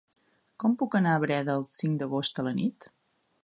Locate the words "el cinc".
1.59-2.03